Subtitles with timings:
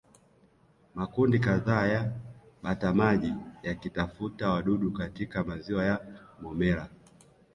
[0.95, 2.11] Makundi kadhaa ya
[2.63, 5.99] batamaji yakitafuta wadudu katika maziwa ya
[6.41, 6.89] Momella